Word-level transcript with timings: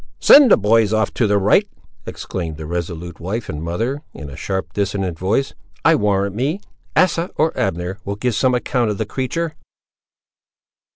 "Send 0.19 0.49
the 0.49 0.57
boys 0.57 0.93
off 0.93 1.13
to 1.13 1.27
the 1.27 1.37
right," 1.37 1.69
exclaimed 2.07 2.57
the 2.57 2.65
resolute 2.65 3.19
wife 3.19 3.49
and 3.49 3.61
mother, 3.61 4.01
in 4.15 4.31
a 4.31 4.35
sharp, 4.35 4.73
dissonant 4.73 5.19
voice; 5.19 5.53
"I 5.85 5.93
warrant 5.93 6.35
me, 6.35 6.59
Asa, 6.95 7.29
or 7.35 7.55
Abner 7.55 7.99
will 8.03 8.15
give 8.15 8.33
some 8.33 8.55
account 8.55 8.89
of 8.89 8.97
the 8.97 9.05
creature!" 9.05 9.53